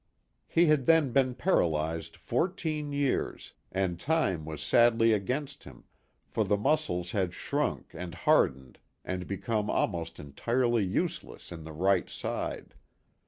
[0.47, 5.83] He had then been paralyzed fourteen years, and time was sadly against him,
[6.27, 12.09] for the muscles had shrunk and hardened and become almost entirely useless in the right
[12.09, 12.73] side.